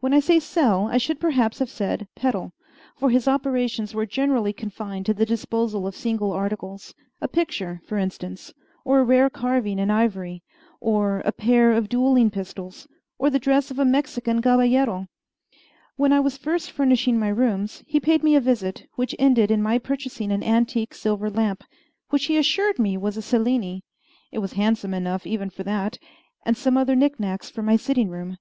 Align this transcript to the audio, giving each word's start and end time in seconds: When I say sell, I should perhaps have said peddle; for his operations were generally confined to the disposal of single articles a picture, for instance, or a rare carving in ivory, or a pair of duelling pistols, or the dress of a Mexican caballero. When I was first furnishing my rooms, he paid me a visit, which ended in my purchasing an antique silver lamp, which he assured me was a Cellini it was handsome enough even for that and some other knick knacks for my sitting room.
When 0.00 0.12
I 0.12 0.18
say 0.18 0.40
sell, 0.40 0.88
I 0.88 0.98
should 0.98 1.20
perhaps 1.20 1.60
have 1.60 1.70
said 1.70 2.08
peddle; 2.16 2.52
for 2.96 3.08
his 3.08 3.28
operations 3.28 3.94
were 3.94 4.04
generally 4.04 4.52
confined 4.52 5.06
to 5.06 5.14
the 5.14 5.24
disposal 5.24 5.86
of 5.86 5.94
single 5.94 6.32
articles 6.32 6.92
a 7.20 7.28
picture, 7.28 7.80
for 7.86 7.96
instance, 7.96 8.52
or 8.84 8.98
a 8.98 9.04
rare 9.04 9.30
carving 9.30 9.78
in 9.78 9.88
ivory, 9.88 10.42
or 10.80 11.20
a 11.24 11.30
pair 11.30 11.70
of 11.70 11.88
duelling 11.88 12.30
pistols, 12.32 12.88
or 13.16 13.30
the 13.30 13.38
dress 13.38 13.70
of 13.70 13.78
a 13.78 13.84
Mexican 13.84 14.42
caballero. 14.42 15.06
When 15.94 16.12
I 16.12 16.18
was 16.18 16.36
first 16.36 16.72
furnishing 16.72 17.16
my 17.16 17.28
rooms, 17.28 17.84
he 17.86 18.00
paid 18.00 18.24
me 18.24 18.34
a 18.34 18.40
visit, 18.40 18.88
which 18.96 19.14
ended 19.20 19.52
in 19.52 19.62
my 19.62 19.78
purchasing 19.78 20.32
an 20.32 20.42
antique 20.42 20.94
silver 20.94 21.30
lamp, 21.30 21.62
which 22.08 22.24
he 22.24 22.36
assured 22.36 22.80
me 22.80 22.96
was 22.96 23.16
a 23.16 23.22
Cellini 23.22 23.84
it 24.32 24.40
was 24.40 24.54
handsome 24.54 24.92
enough 24.92 25.28
even 25.28 25.48
for 25.48 25.62
that 25.62 25.96
and 26.44 26.56
some 26.56 26.76
other 26.76 26.96
knick 26.96 27.20
knacks 27.20 27.48
for 27.48 27.62
my 27.62 27.76
sitting 27.76 28.08
room. 28.08 28.36